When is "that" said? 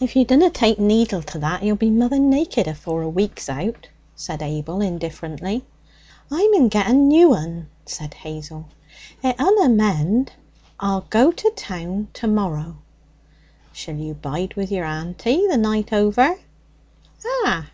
1.38-1.62